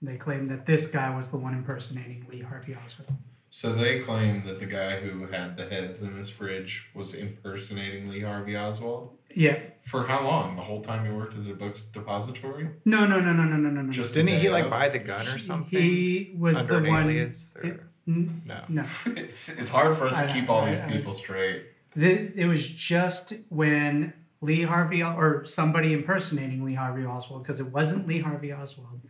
[0.02, 3.12] They claim that this guy was the one impersonating Lee Harvey Oswald.
[3.50, 8.10] So they claim that the guy who had the heads in his fridge was impersonating
[8.10, 9.18] Lee Harvey Oswald.
[9.34, 9.58] Yeah.
[9.86, 10.56] For how long?
[10.56, 12.70] The whole time he worked at the books depository?
[12.86, 13.92] No, no, no, no, no, no, no, no.
[13.92, 14.70] Just Didn't the he like of?
[14.70, 15.80] buy the gun or something?
[15.82, 17.04] He was under the an one.
[17.04, 18.64] alias, or- it- n- no.
[18.68, 18.84] no.
[19.16, 21.66] It's, it's hard for us to keep all I- these I- people straight.
[21.96, 27.68] The, it was just when Lee Harvey or somebody impersonating Lee Harvey Oswald, because it
[27.72, 29.02] wasn't Lee Harvey Oswald,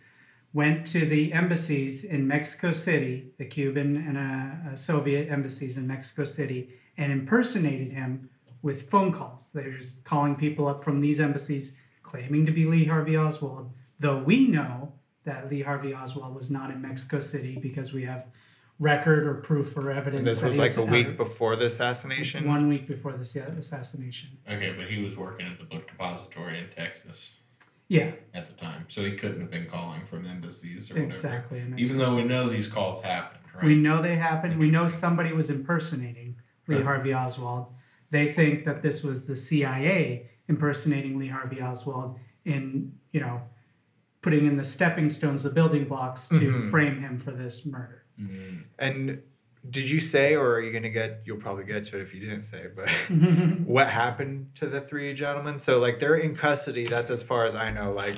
[0.57, 5.85] went to the embassies in Mexico City, the Cuban and uh, uh, Soviet embassies in
[5.85, 8.27] Mexico City, and impersonated him
[8.63, 9.51] with phone calls.
[9.53, 13.71] They were just calling people up from these embassies claiming to be Lee Harvey Oswald,
[13.99, 14.93] though we know
[15.25, 18.25] that Lee Harvey Oswald was not in Mexico City because we have
[18.79, 20.17] record or proof or evidence.
[20.17, 22.47] And this was like a week before the assassination.
[22.47, 24.29] one week before the assi- assassination.
[24.49, 27.35] Okay, but he was working at the book depository in Texas
[27.89, 31.09] Yeah, at the time, so he couldn't have been calling from embassies or whatever.
[31.11, 31.59] exactly.
[31.59, 33.63] Even Mexico though we know these calls happened, right?
[33.63, 36.35] we know they happened, we know somebody was impersonating
[36.67, 36.83] Lee Okay.
[36.83, 37.67] Harvey Oswald.
[38.09, 43.41] They think that this was the CIA impersonating Lee Harvey Oswald in, you know,
[44.21, 46.69] putting in the stepping stones, the building blocks to Mhm.
[46.69, 48.03] frame him for this murder.
[48.19, 48.63] Mm.
[48.79, 49.21] And
[49.69, 51.21] did you say, or are you gonna get?
[51.25, 52.89] You'll probably get to it if you didn't say, but
[53.65, 55.59] what happened to the three gentlemen?
[55.59, 56.85] So like they're in custody.
[56.85, 57.91] That's as far as I know.
[57.91, 58.17] Like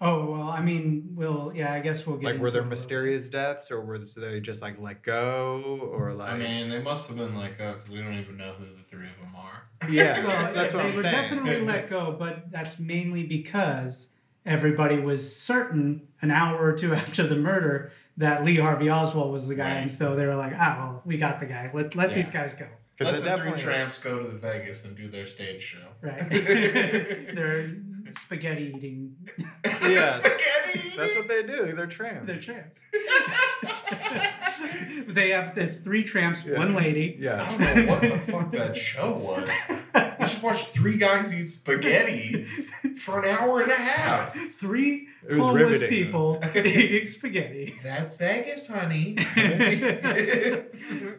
[0.00, 2.32] oh well, I mean, we'll yeah, I guess we'll get.
[2.32, 5.90] like were there it a little mysterious deaths, or were they just like let go,
[5.92, 6.32] or like?
[6.32, 8.82] I mean, they must have been let go because we don't even know who the
[8.82, 9.68] three of them are.
[9.90, 11.14] yeah, well, that's what they I'm were saying.
[11.14, 14.08] definitely let go, but that's mainly because
[14.46, 19.48] everybody was certain an hour or two after the murder that Lee Harvey Oswald was
[19.48, 21.70] the guy, and so they were like, ah, well, we got the guy.
[21.74, 24.84] Let let these guys go, Because Let it the three tramps go to the Vegas
[24.84, 25.78] and do their stage show.
[26.00, 26.28] right?
[26.30, 27.74] They're
[28.12, 29.16] spaghetti eating.
[29.64, 30.16] Yes.
[30.20, 30.96] Spaghetti!
[30.96, 31.74] That's what they do.
[31.76, 32.26] They're tramps.
[32.26, 32.80] They're tramps.
[35.08, 36.76] they have there's three tramps, one Yes.
[36.82, 37.28] lady.
[37.28, 39.48] I don't know what the fuck that show was.
[40.20, 42.46] We should watch three guys eat spaghetti
[43.00, 44.34] for an hour and a half.
[44.60, 46.04] Three It was homeless riveting.
[46.06, 47.78] people eating spaghetti.
[47.82, 49.14] That's Vegas, honey.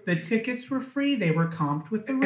[0.05, 1.15] the tickets were free.
[1.15, 2.21] They were comped with the room.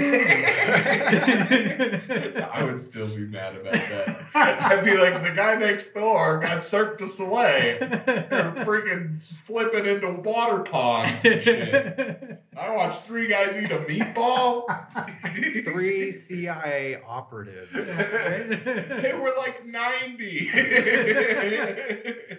[2.52, 4.26] I would still be mad about that.
[4.34, 7.78] I'd be like, the guy next door got Cirque du Soleil.
[7.80, 12.42] They're freaking flipping into water ponds and shit.
[12.58, 14.66] I watched three guys eat a meatball.
[15.66, 17.98] Three CIA operatives.
[17.98, 20.48] they were like 90.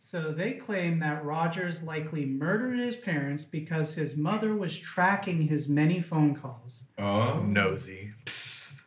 [0.00, 5.68] so they claim that Rogers likely murdered his parents because his mother was tracking his
[5.68, 6.84] many phone calls.
[6.98, 7.42] oh.
[7.46, 8.12] Nosy.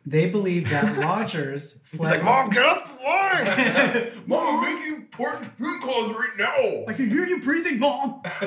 [0.08, 4.12] They believe that Rogers He's like, Mom, get off the line.
[4.26, 6.84] Mom, I'm making important phone calls right now.
[6.86, 8.22] I can hear you breathing, mom.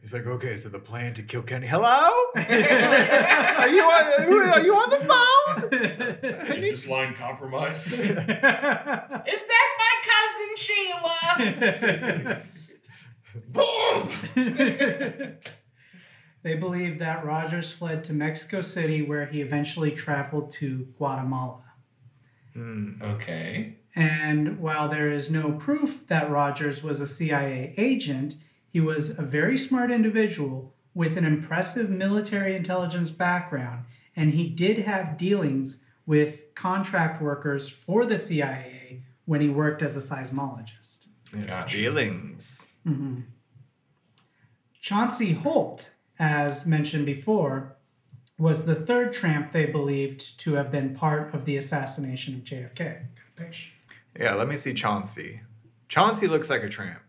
[0.00, 1.66] He's like, okay, so the plan to kill Kenny.
[1.66, 2.10] Hello?
[2.34, 5.68] are you on, are you on the phone?
[6.56, 7.92] Is this line compromised?
[7.92, 12.42] Is that my cousin Sheila?
[16.46, 21.64] They believe that Rogers fled to Mexico City, where he eventually traveled to Guatemala.
[22.52, 23.02] Hmm.
[23.02, 23.78] okay.
[23.96, 28.36] And while there is no proof that Rogers was a CIA agent,
[28.68, 34.78] he was a very smart individual with an impressive military intelligence background, and he did
[34.78, 40.98] have dealings with contract workers for the CIA when he worked as a seismologist.
[41.32, 41.76] Gotcha.
[41.76, 42.70] Feelings.
[42.86, 43.24] Mhm.
[44.80, 47.76] Chauncey Holt, as mentioned before,
[48.38, 53.06] was the third tramp they believed to have been part of the assassination of JFK.
[54.18, 55.40] Yeah, let me see Chauncey.
[55.88, 57.00] Chauncey looks like a tramp.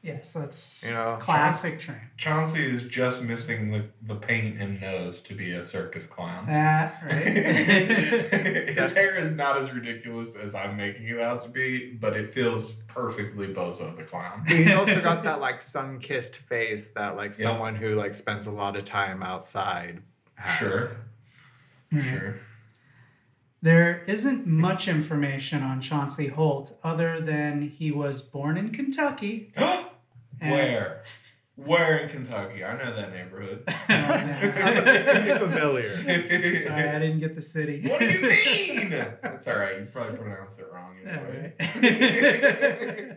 [0.00, 1.98] Yes, that's You know, classic train.
[2.16, 6.46] Chauncey is just missing the, the paint and nose to be a circus clown.
[6.46, 8.68] That right.
[8.76, 12.30] His hair is not as ridiculous as I'm making it out to be, but it
[12.30, 14.44] feels perfectly Bozo the clown.
[14.46, 17.46] He's also got that like sun-kissed face that like Yeah.
[17.46, 20.00] someone who like spends a lot of time outside
[20.36, 20.58] has.
[21.90, 22.00] Sure.
[22.00, 22.36] Sure.
[23.60, 29.52] There isn't much information on Chauncey Holt other than he was born in Kentucky.
[30.40, 31.02] and- Where?
[31.56, 32.62] Where in Kentucky?
[32.64, 33.64] I know that neighborhood.
[33.90, 35.90] Oh, He's familiar.
[35.90, 37.82] Sorry, I didn't get the city.
[37.88, 38.20] What do you
[38.80, 38.90] mean?
[38.90, 39.76] That's all right.
[39.80, 41.54] You probably pronounced it wrong anyway.
[41.58, 43.16] right.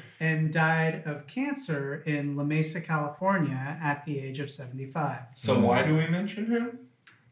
[0.20, 5.18] and died of cancer in La Mesa, California at the age of 75.
[5.34, 6.78] So why do we mention him?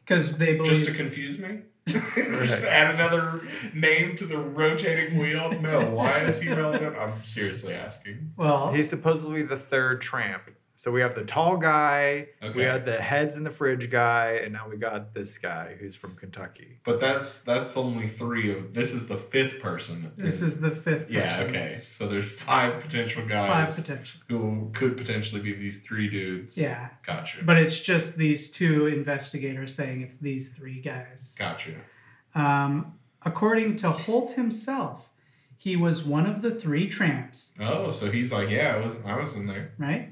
[0.03, 0.69] Because they believe.
[0.71, 1.61] Just to confuse me?
[1.87, 3.41] Just add another
[3.73, 5.51] name to the rotating wheel?
[5.61, 6.95] No, why is he relevant?
[6.97, 8.33] I'm seriously asking.
[8.37, 10.43] well, He's supposedly the third tramp.
[10.85, 12.53] So we have the tall guy, okay.
[12.55, 15.95] we had the heads in the fridge guy, and now we got this guy who's
[15.95, 16.79] from Kentucky.
[16.85, 20.11] But that's that's only three of this is the fifth person.
[20.15, 21.13] this is the fifth person.
[21.15, 21.69] Yeah, okay.
[21.71, 23.47] So there's five potential guys.
[23.47, 24.23] Five guys potentials.
[24.27, 26.55] who could potentially be these three dudes.
[26.55, 26.89] Yeah.
[27.03, 27.43] Gotcha.
[27.43, 31.35] But it's just these two investigators saying it's these three guys.
[31.39, 31.71] Gotcha.
[32.35, 35.09] Um, according to Holt himself,
[35.57, 39.19] he was one of the three tramps, Oh, so he's like, yeah, I was I
[39.19, 39.71] was in there.
[39.79, 40.11] right?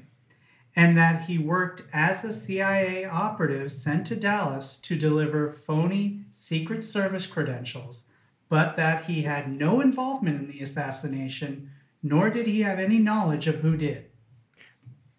[0.76, 6.82] And that he worked as a CIA operative sent to Dallas to deliver phony Secret
[6.82, 8.04] Service credentials,
[8.48, 11.70] but that he had no involvement in the assassination,
[12.02, 14.06] nor did he have any knowledge of who did.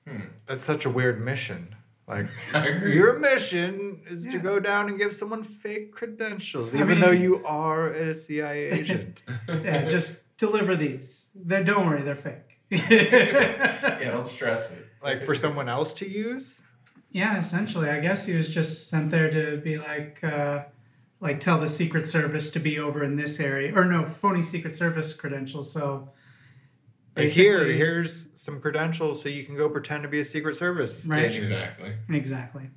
[0.08, 1.76] Hmm, that's such a weird mission.
[2.08, 7.00] Like your mission is to go down and give someone fake credentials, I even mean-
[7.00, 9.24] though you are a CIA agent.
[9.48, 11.28] Yeah, just deliver these.
[11.34, 12.55] They, don't worry, they're fake.
[12.72, 14.86] yeah, don't stress it.
[15.04, 16.62] like for someone else to use.
[17.12, 20.64] Yeah, essentially, I guess he was just sent there to be like, uh,
[21.22, 24.74] like tell the Secret Service to be over in this area, or no, phony Secret
[24.74, 25.72] Service credentials.
[25.72, 26.10] So,
[27.16, 31.06] Like here, here's some credentials so you can go pretend to be a Secret Service
[31.06, 31.26] Right.
[31.26, 31.44] agent.
[31.46, 31.94] Exactly.
[32.10, 32.70] exactly.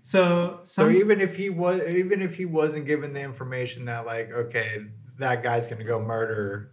[0.00, 4.32] So, So even if he was, even if he wasn't given the information that like,
[4.32, 4.86] okay,
[5.18, 6.72] that guy's gonna go murder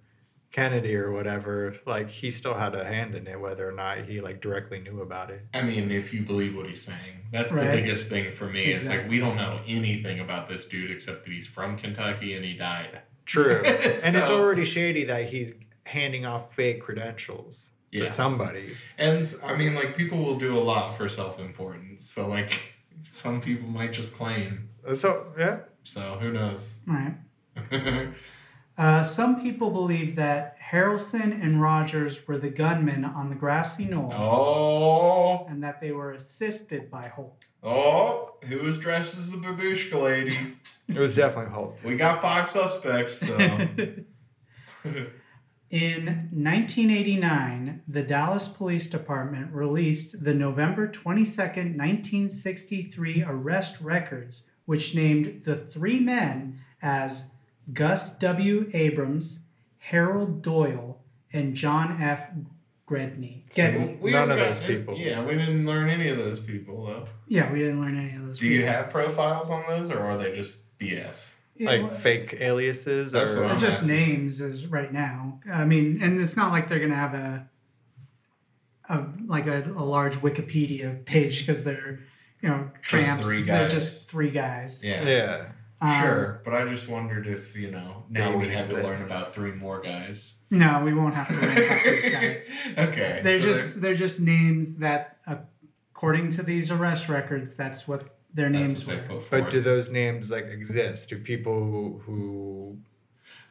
[0.56, 4.22] Kennedy or whatever, like he still had a hand in it, whether or not he
[4.22, 5.41] like directly knew about it.
[5.54, 8.63] I mean, if you believe what he's saying, that's the biggest thing for me.
[8.68, 12.46] It's like we don't know anything about this dude except that he's from Kentucky and
[12.46, 13.02] he died.
[13.26, 18.06] True, and it's already shady that he's handing off fake credentials Yeah.
[18.06, 18.78] to somebody.
[18.98, 22.10] And I mean, like people will do a lot for self-importance.
[22.10, 24.70] So like, some people might just claim.
[24.94, 26.76] So yeah, So who knows?
[26.88, 27.13] right.
[28.77, 34.11] Uh, some people believe that Harrelson and Rogers were the gunmen on the grassy knoll,
[34.13, 37.47] oh, and that they were assisted by Holt.
[37.63, 40.38] oh, who was dressed as the babushka lady?
[40.89, 41.77] it was definitely Holt.
[41.85, 43.25] We got five suspects.
[43.25, 43.38] So.
[45.71, 55.41] In 1989, the Dallas Police Department released the November 22nd, 1963 arrest records, which named
[55.43, 57.31] the three men as
[57.73, 58.69] Gus W.
[58.73, 59.39] Abrams,
[59.78, 61.01] Harold Doyle,
[61.34, 62.30] and John F.
[62.88, 63.43] Gredney.
[63.56, 63.97] Gedney.
[63.99, 64.95] We None haven't of those people.
[64.95, 67.06] Yeah, we didn't learn any of those people though.
[67.28, 68.39] Yeah, we didn't learn any of those.
[68.39, 71.28] Do you have profiles on those, or are they just BS?
[71.56, 73.95] Yeah, Like well, fake aliases That's or what I'm just asking.
[73.95, 75.39] names as right now.
[75.51, 77.49] I mean, and it's not like they're gonna have a,
[78.89, 82.01] a like a, a large Wikipedia page because they're
[82.41, 83.25] you know Just tramps.
[83.25, 84.82] three They're just three guys.
[84.84, 85.04] Yeah.
[85.04, 85.45] yeah.
[85.81, 88.75] Um, Sure, but I just wondered if you know now They we would had to
[88.75, 90.35] learn about three more guys.
[90.49, 92.49] No, we won't have to learn about these guys.
[92.77, 95.17] okay, They're so just they're just names that,
[95.91, 99.21] according to these arrest records, that's what their that's names what were.
[99.29, 101.09] But do those names like exist?
[101.09, 102.77] Do people who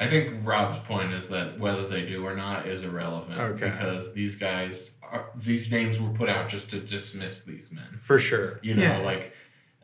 [0.00, 3.70] I think Rob's point is that whether they do or not is irrelevant Okay.
[3.70, 7.96] because these guys are, these names were put out just to dismiss these men.
[7.98, 8.58] for sure?
[8.62, 8.98] You know, Yeah.
[8.98, 9.34] like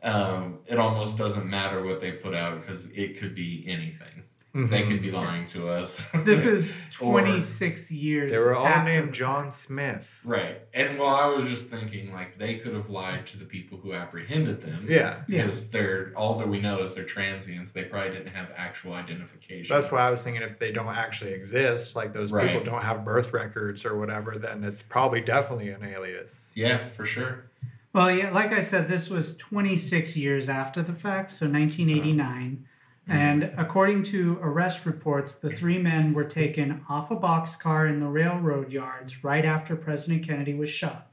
[0.03, 4.07] um, it almost doesn't matter what they put out because it could be anything.
[4.53, 4.87] They Mhm.
[4.89, 6.03] could be lying to us.
[6.25, 8.33] This is Or- 26 years.
[8.33, 9.49] They were all after named John.
[9.49, 10.11] Smith.
[10.25, 10.59] right.
[10.73, 13.93] And well, I was just thinking like they could have lied to the people who
[13.93, 14.87] apprehended them.
[14.89, 15.21] Yeah.
[15.29, 15.43] Yeah.
[15.43, 17.71] Because they're all that we know is they're transients.
[17.71, 19.73] They probably didn't have actual identification.
[19.73, 22.47] That's why I was thinking if they don't actually exist, like those Right.
[22.49, 26.47] people don't have birth records or whatever, then it's probably definitely an alias.
[26.55, 27.45] Yeah, for sure.
[27.93, 32.65] Well, yeah, like I said, this was 26 years after the fact, so 1989.
[33.09, 33.11] Mm-hmm.
[33.11, 38.07] And according to arrest reports, the three men were taken off a boxcar in the
[38.07, 41.11] railroad yards right after President Kennedy was shot.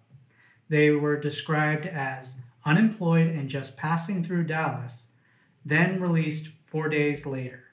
[0.68, 5.08] They were described as unemployed and just passing through Dallas,
[5.64, 7.64] then released four days later.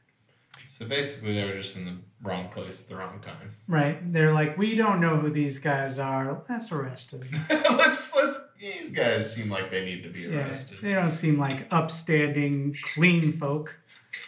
[0.66, 3.56] So basically, they were just in the wrong place at the wrong time.
[3.68, 4.12] Right?
[4.12, 6.44] They're like, we don't know who these guys are.
[6.50, 7.22] Let's arrest them.
[7.50, 8.40] let's let's.
[8.60, 10.34] These guys seem like they need to be arrested.
[10.34, 10.78] Yeah, arrested.
[10.82, 13.78] they don't seem like upstanding, clean folk,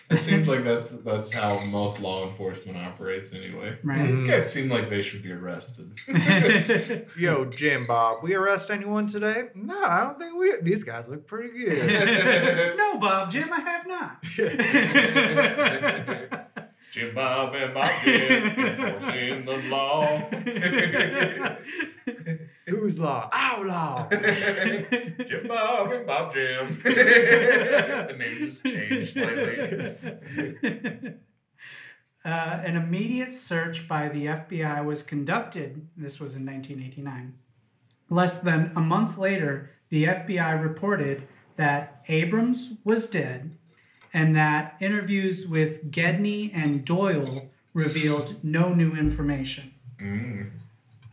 [0.10, 3.78] It seems like that's that's how most law enforcement operates anyway.
[3.84, 4.08] right?
[4.08, 6.00] These guys seem like they should be arrested.
[7.20, 9.50] Yo, Jim Bob, we arrest anyone today?
[9.54, 10.54] No, I don't think we.
[10.62, 12.78] These guys look pretty good.
[12.78, 14.24] no, Bob, Jim, I have not.
[16.98, 20.18] Jim Bob and Bob Jim enforcing the law.
[22.66, 23.30] Who's law?
[23.32, 24.10] Our law.
[24.12, 26.72] Jim Bob and Bob Jim.
[26.72, 31.14] the name just changed slightly.
[32.26, 35.88] Uh, an immediate search by the FBI was conducted.
[35.96, 37.36] This was in 1989.
[38.10, 41.26] Less than a month later, the FBI reported
[41.56, 43.58] that Abrams was dead
[44.18, 49.72] and that interviews with Gedney and Doyle revealed no new information.
[50.00, 50.50] Mm.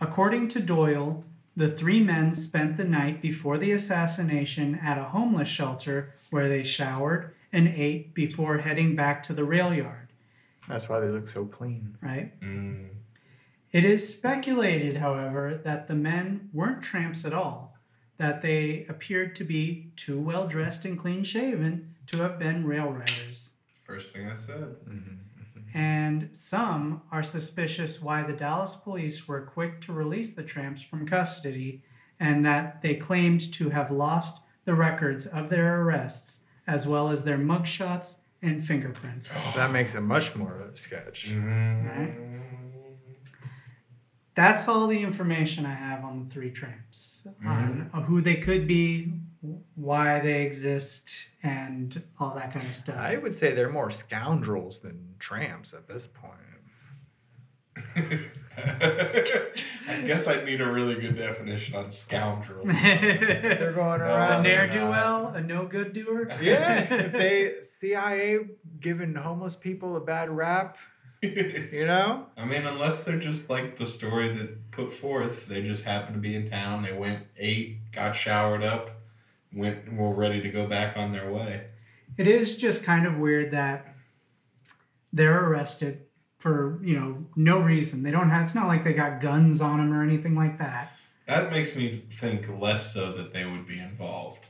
[0.00, 1.22] According to Doyle,
[1.55, 6.64] the three men spent the night before the assassination at a homeless shelter where they
[6.64, 10.09] showered and ate before heading back to the rail yard,
[10.66, 11.98] That's why they look so clean.
[12.00, 12.40] right?
[12.40, 12.88] Mm.
[13.70, 17.76] It is speculated, however, that the men weren't tramps at all,
[18.16, 22.90] that they appeared to be too well dressed and clean shaven to have been rail
[22.90, 23.50] riders.
[23.82, 24.76] First thing I said.
[24.88, 25.78] Mm-hmm, mm-hmm.
[25.78, 31.07] And some are suspicious why the Dallas police were quick to release the tramps from
[31.07, 31.82] custody
[32.20, 37.24] and that they claimed to have lost the records of their arrests as well as
[37.24, 39.28] their mugshots and fingerprints.
[39.55, 41.32] That makes it much more of a sketch.
[41.32, 42.14] Right?
[44.34, 47.96] That's all the information I have on the three tramps mm-hmm.
[47.96, 49.12] on who they could be,
[49.74, 51.03] why they exist,
[51.42, 52.97] and all that kind of stuff.
[52.97, 56.34] I would say they're more scoundrels than tramps at this point.
[58.57, 62.64] I guess I'd need a really good definition on scoundrel.
[62.66, 64.42] They're going No, a around.
[64.45, 66.28] ne'er do well, a no good doer.
[66.40, 68.38] Yeah, if they CIA
[68.80, 70.78] giving homeless people a bad rap,
[71.20, 72.26] you know?
[72.36, 76.20] I mean, unless they're just like the story that put forth, they just happened to
[76.20, 76.82] be in town.
[76.82, 78.93] They went, ate, got showered up,
[79.55, 81.66] went, and were ready to go back on their way.
[82.16, 83.94] It is just kind of weird that
[85.12, 86.02] they're arrested
[86.38, 88.02] for you know no reason.
[88.02, 88.42] They don't have.
[88.42, 90.92] It's not like they got guns on them or anything like that.
[91.26, 94.48] That makes me think less so that they would be involved.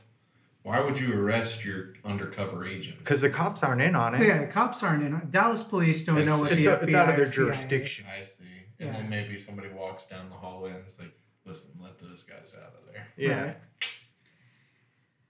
[0.63, 2.97] Why would you arrest your undercover agents?
[2.99, 4.27] Because the cops aren't in on it.
[4.27, 5.13] Yeah, the cops aren't in.
[5.13, 5.31] On it.
[5.31, 8.05] Dallas police don't It's- know what It's, the a- it's out of FBI their jurisdiction.
[8.11, 8.43] I see.
[8.79, 8.91] And Yeah.
[8.93, 11.13] then maybe somebody walks down the hallway and is like,
[11.45, 13.07] listen, let those guys out of there.
[13.15, 13.41] Yeah.
[13.45, 13.57] Right.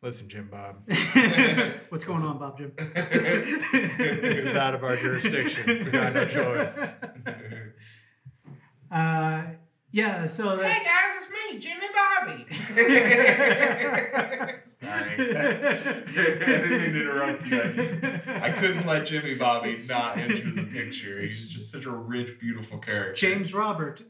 [0.06, 0.88] Listen, Jim Bob.
[1.90, 2.74] What's going on, Bob Jim?
[2.78, 5.86] this is out of our jurisdiction.
[5.86, 6.78] We got no choice.
[8.92, 9.44] Uh,
[9.92, 12.46] yeah, so Hey guys, it's me, Jimmy Bobby.
[14.80, 15.36] Sorry.
[15.36, 15.50] I
[16.14, 17.62] didn't mean to interrupt you.
[17.62, 21.20] I, just, I couldn't let Jimmy Bobby not enter the picture.
[21.20, 23.16] He's just such a rich, beautiful character.
[23.16, 24.04] James Robert.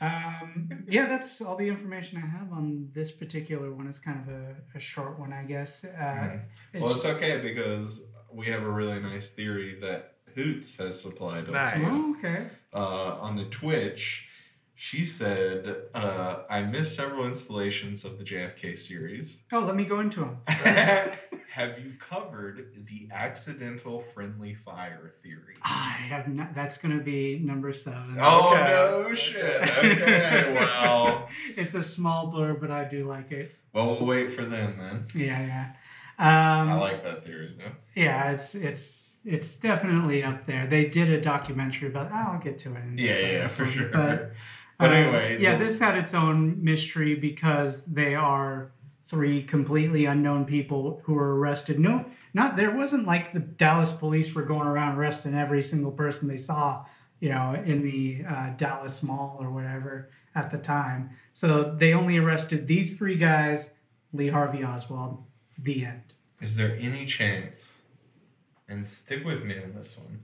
[0.00, 3.86] Um, yeah, that's all the information I have on this particular one.
[3.86, 5.84] It's kind of a, a short one, I guess.
[5.84, 6.38] Uh,
[6.72, 11.44] it's- Well, it's okay because we have a really nice theory that Hoots has supplied
[11.48, 11.52] us.
[11.52, 11.78] Nice.
[11.78, 11.88] with.
[11.94, 12.46] oh, okay.
[12.74, 14.28] uh, on the Twitch,
[14.74, 19.38] she said, uh, I missed several installations of the JFK series.
[19.50, 20.38] Oh, let me go into them.
[21.50, 25.54] Have you covered the accidental friendly fire theory?
[25.62, 26.54] I have not.
[26.54, 28.16] That's going to be number seven.
[28.20, 28.64] Oh, Okay.
[28.64, 29.62] no shit.
[29.62, 31.28] Okay, well.
[31.56, 33.54] it's a small blur, but I do like it.
[33.72, 35.06] Well, we'll wait for them then.
[35.14, 35.72] Yeah, yeah.
[36.18, 37.72] Um, I like that theory, though.
[37.94, 40.66] Yeah, it's it's it's definitely up there.
[40.66, 42.10] They did a documentary about.
[42.12, 42.78] I'll get to it.
[42.82, 43.88] In Yeah, yeah, for sure.
[43.88, 44.32] But,
[44.78, 48.72] But uh, anyway, yeah, the- this had its own mystery because they are
[49.06, 51.78] three completely unknown people who were arrested.
[51.78, 52.04] No,
[52.34, 56.36] not there wasn't like the Dallas police were going around arresting every single person they
[56.36, 56.84] saw,
[57.20, 61.10] you know, in the uh, Dallas Mall or whatever at the time.
[61.32, 63.74] So they only arrested these three guys,
[64.12, 65.24] Lee Harvey Oswald.
[65.58, 66.12] The end.
[66.40, 67.76] Is there any chance,
[68.68, 70.20] and stick with me on this one,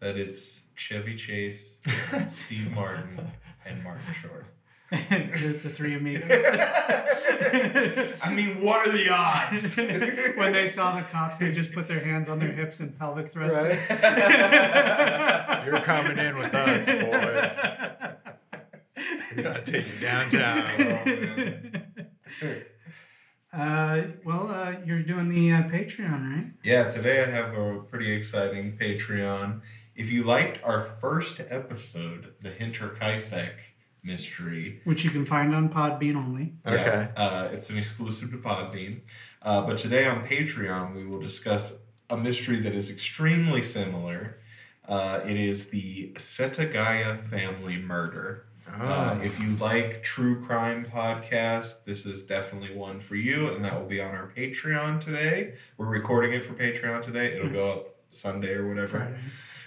[0.00, 1.78] that it's Chevy Chase,
[2.28, 3.30] Steve Martin,
[3.64, 4.44] and Martin Short?
[4.90, 6.30] the, the three amigos.
[6.30, 9.76] I mean, what are the odds?
[10.36, 13.28] when they saw the cops, they just put their hands on their hips and pelvic
[13.28, 13.56] thrust.
[15.66, 17.66] You're coming in with us, boys.
[19.36, 21.82] We're gonna take you downtown.
[23.52, 26.52] Uh, well, uh, you're doing the uh, Patreon, right?
[26.62, 29.62] Yeah, today I have a pretty exciting Patreon.
[29.94, 33.60] If you liked our first episode, the Hinterkaifeck
[34.06, 36.54] mystery, Which you can find on Podbean only.
[36.64, 36.76] Okay.
[36.76, 39.00] Yeah, uh, it's an exclusive to Podbean.
[39.42, 41.72] Uh, but today on Patreon, we will discuss
[42.08, 44.38] a mystery that is extremely similar.
[44.88, 48.46] Uh, it is the Setagaya family murder.
[48.80, 53.78] Uh, if you like true crime podcast, this is definitely one for you, and that
[53.78, 55.54] will be on our Patreon today.
[55.76, 57.34] We're recording it for Patreon today.
[57.34, 58.98] It'll go up Sunday or whatever.
[58.98, 59.18] Friday.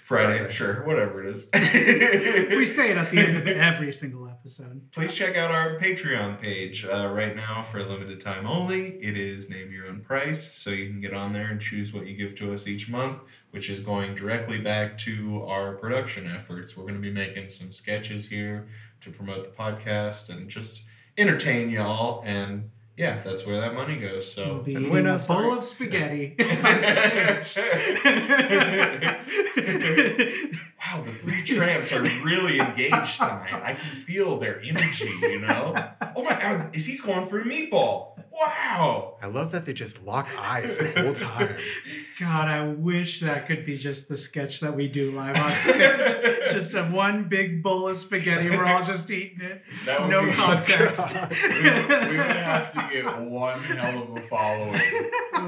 [0.10, 1.48] Friday, sure, whatever it is.
[2.58, 4.92] We say it at the end of every single episode.
[4.92, 8.98] Please check out our Patreon page uh, right now for a limited time only.
[9.04, 12.08] It is name your own price, so you can get on there and choose what
[12.08, 16.76] you give to us each month, which is going directly back to our production efforts.
[16.76, 18.68] We're going to be making some sketches here
[19.02, 20.82] to promote the podcast and just
[21.20, 22.24] entertain y'all.
[22.26, 24.30] And yeah, that's where that money goes.
[24.30, 25.48] So be and eating we're a not sorry.
[25.48, 26.44] bowl of spaghetti on
[27.44, 27.66] stage.
[30.92, 33.62] Wow, the three tramps are really engaged tonight.
[33.64, 35.76] I can feel their energy, you know?
[36.16, 38.08] Oh my god, is he going for a meatball?
[38.32, 39.18] Wow!
[39.22, 41.56] I love that they just lock eyes the whole time.
[42.20, 45.98] God, I wish that could be just the sketch that we do live on stage.
[46.52, 48.50] just a one big bowl of spaghetti.
[48.50, 49.64] We're all just eating it.
[49.88, 51.16] No be- oh, context.
[51.32, 54.80] we, would, we would have to get one hell of a following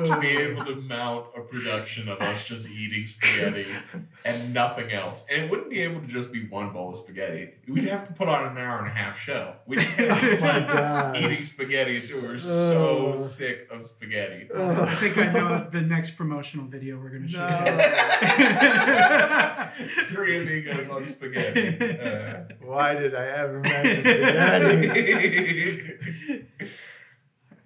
[0.06, 3.68] to be able to mount a production of us just eating spaghetti
[4.26, 5.26] and nothing else.
[5.30, 7.52] And it wouldn't be able to just be one bowl of spaghetti.
[7.68, 9.56] We'd have to put on an hour and a half show.
[9.66, 11.18] We just have to Oh my keep God.
[11.18, 14.48] eating spaghetti until we're so sick of spaghetti.
[14.56, 17.42] I think I know the next promotional video we're going to shoot.
[20.08, 22.00] Three amigos on spaghetti.
[22.00, 25.98] Uh, Why did I ever mention spaghetti?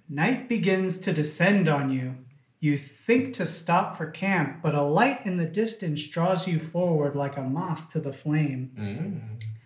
[0.09, 2.15] Night begins to descend on you.
[2.59, 7.15] You think to stop for camp, but a light in the distance draws you forward
[7.15, 8.71] like a moth to the flame.
[8.77, 9.21] mm.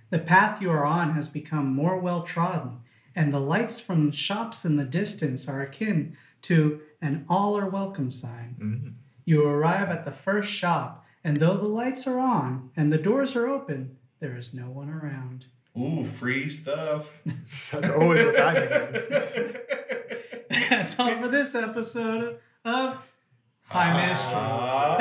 [0.09, 2.79] The path you are on has become more well trodden,
[3.19, 8.09] and the lights from shops in the distance are akin to an all are welcome
[8.09, 8.55] sign.
[8.57, 8.93] Mm.
[9.25, 13.35] You arrive at the first shop, and though the lights are on and the doors
[13.35, 15.47] are open, there is no one around.
[15.77, 17.11] Ooh, free stuff.
[17.73, 19.07] That's always what that means.
[20.69, 22.99] That's all for this episode of
[23.63, 24.33] High Mysteries.
[24.33, 24.97] Ah,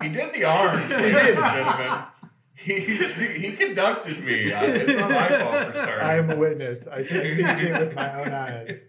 [0.00, 0.02] oh.
[0.02, 2.02] he did the arms, ladies and gentlemen.
[2.60, 4.52] He's, he conducted me.
[4.52, 6.04] I- It's not my fault for starting.
[6.06, 6.86] I am a witness.
[6.88, 8.88] I see CJ with my own eyes.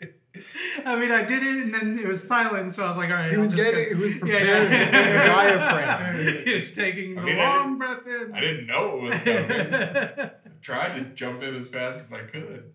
[0.85, 3.15] I mean, I did it, and then it was silent, so I was like, all
[3.15, 3.29] right.
[3.29, 4.59] He I'll was just getting, go- he was Yeah, prepared yeah.
[4.61, 6.43] with the diaphragm.
[6.45, 8.33] he was taking I the mean, I long breath in.
[8.33, 10.29] I didn't know it was coming.
[10.61, 12.73] Tried to jump in as fast as I could.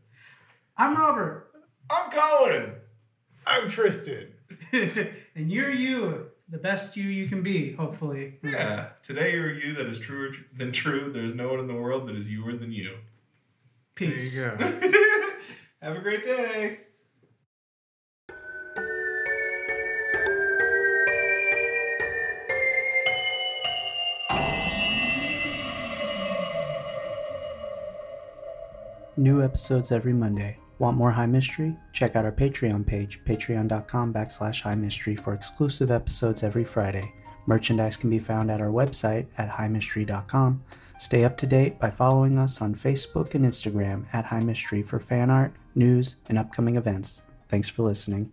[0.76, 1.50] I'm Robert,
[1.90, 2.72] I'm Colin.
[3.46, 4.32] I'm Tristan.
[4.72, 8.38] and you're you, the best you you can be, hopefully.
[8.42, 8.90] Yeah.
[9.02, 11.10] Today you're you that is truer than true.
[11.12, 12.98] There's no one in the world that is youer than you.
[13.94, 14.36] Peace.
[14.36, 14.90] There you go.
[15.82, 16.80] Have a great day.
[29.16, 30.58] New episodes every Monday.
[30.78, 31.76] Want more High Mystery?
[31.92, 37.12] Check out our Patreon page, patreon.com backslash high mystery for exclusive episodes every Friday.
[37.46, 40.62] Merchandise can be found at our website at highmystery.com.
[40.98, 44.98] Stay up to date by following us on Facebook and Instagram at High Mystery for
[44.98, 47.22] fan art, news, and upcoming events.
[47.48, 48.32] Thanks for listening.